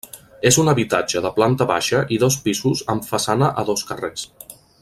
És 0.49 0.55
un 0.61 0.71
habitatge 0.71 1.21
de 1.25 1.31
planta 1.35 1.67
baixa 1.73 2.01
i 2.17 2.19
dos 2.25 2.39
pisos 2.47 2.85
amb 2.97 3.09
façana 3.13 3.55
a 3.63 3.71
dos 3.73 3.89
carrers. 3.93 4.29